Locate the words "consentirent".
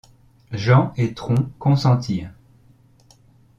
1.59-2.31